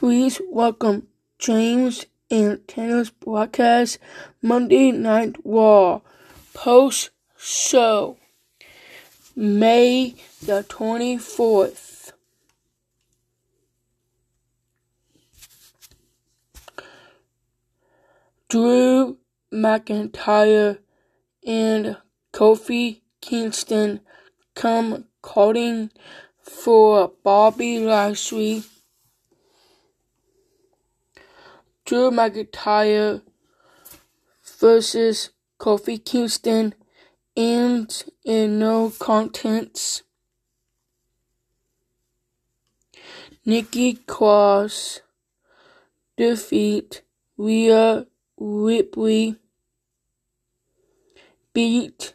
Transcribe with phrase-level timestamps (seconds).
[0.00, 3.98] Please welcome James and Tanner's broadcast
[4.40, 6.00] Monday Night Raw
[6.54, 8.16] post show
[9.36, 12.12] May the 24th.
[18.48, 19.18] Drew
[19.52, 20.78] McIntyre
[21.46, 21.98] and
[22.32, 24.00] Kofi Kingston
[24.54, 25.90] come calling
[26.40, 28.62] for Bobby Lashley.
[31.84, 33.22] Drew McIntyre
[34.58, 36.74] versus Kofi Kingston
[37.36, 40.02] and in no contents.
[43.44, 45.00] Nikki Cross
[46.16, 47.02] defeat
[47.36, 48.06] Rhea
[48.38, 49.36] Ripley
[51.52, 52.14] beat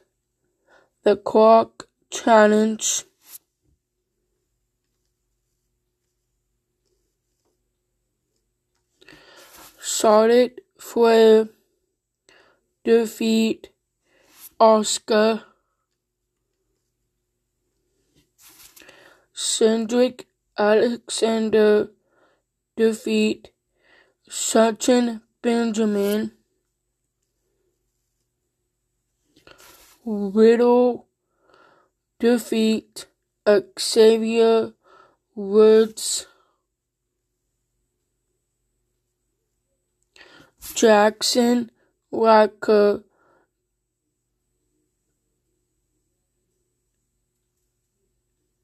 [1.04, 3.04] the Clock Challenge.
[9.98, 11.48] Charlotte Flair
[12.84, 13.70] defeat
[14.60, 15.44] Asuka
[19.32, 21.92] Cedric Alexander
[22.76, 23.52] defeat
[24.28, 26.34] Shelton Benjamin.
[30.06, 31.08] Riddle
[32.20, 33.06] defeat
[33.80, 34.74] Xavier
[35.36, 36.28] Woods.
[40.74, 41.70] Jaxson
[42.12, 43.04] Ryker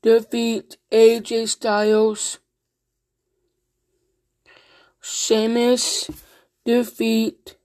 [0.01, 2.39] defeat AJ Styles.
[5.01, 6.09] Sheamus
[6.65, 7.55] defeat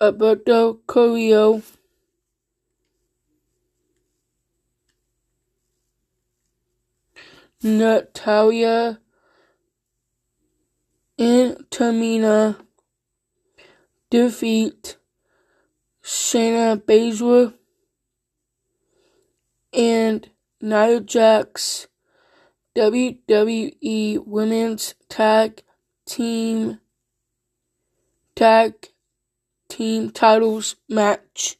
[0.00, 1.62] Humberto Carrillo.
[7.60, 9.00] Natalya
[11.18, 12.56] and Tamina
[14.10, 14.96] defeat
[16.02, 17.54] Shayna Baszler
[19.72, 20.30] and
[20.60, 21.88] Nia Jax
[22.76, 25.62] WWE Women's Tag
[26.06, 26.80] Team
[28.34, 28.74] Tag
[29.68, 31.56] Team Titles match.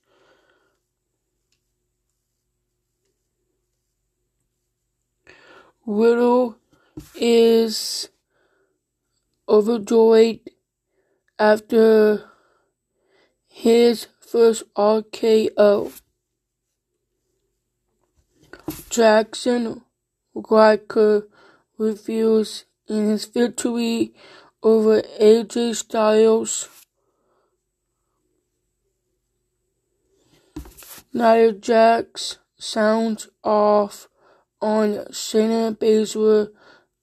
[5.84, 6.56] Riddle
[7.14, 8.10] is
[9.48, 10.40] overjoyed
[11.38, 12.30] after
[13.58, 16.00] his first RKO.
[18.88, 19.82] Jaxson
[20.32, 21.26] Ryker
[21.76, 24.14] reveals in his victory
[24.62, 26.68] over AJ Styles.
[31.12, 34.08] Nia Jax sounds off
[34.60, 36.50] on Shayna Baszler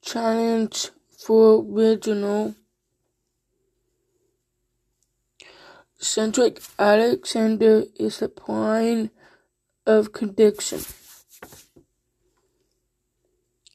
[0.00, 0.88] challenge
[1.18, 2.54] for Reginald.
[5.98, 9.10] Cedric Alexander is the point
[9.86, 10.80] of conviction.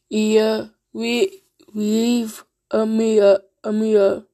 [0.09, 1.44] Yeah, we
[1.74, 4.26] leave Amia Amia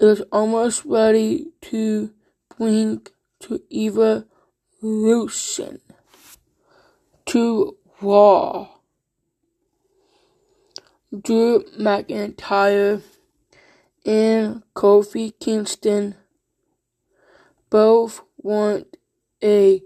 [0.00, 2.10] is almost ready to
[2.56, 3.06] bring
[3.40, 5.80] to evolution
[7.26, 8.68] to Raw.
[11.22, 13.02] Drew McIntyre
[14.06, 16.14] and Kofi Kingston
[17.68, 18.96] both want
[19.42, 19.82] a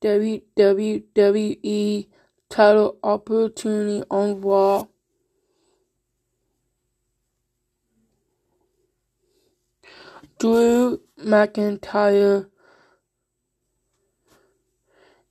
[0.00, 2.06] WWE
[2.48, 4.86] title opportunity on Raw.
[10.38, 12.48] Drew McIntyre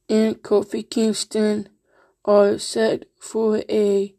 [0.10, 1.70] and Kofi Kingston
[2.26, 4.14] are set for a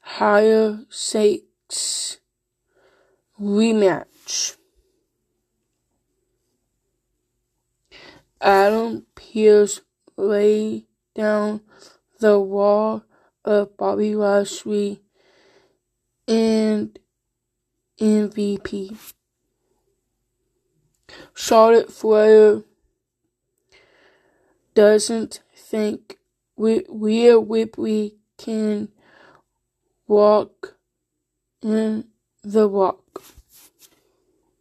[0.00, 2.18] higher stakes
[3.40, 4.56] rematch.
[8.40, 9.80] Adam Pearce
[10.16, 11.60] lay down
[12.20, 13.04] the wall
[13.44, 15.02] of Bobby Lashley
[16.28, 16.98] and
[18.00, 19.14] MVP.
[21.34, 22.62] Charlotte Flair
[24.74, 26.18] doesn't think
[26.56, 28.88] Rhea Ripley can
[30.06, 30.76] walk
[31.62, 32.09] in
[32.42, 33.22] the walk.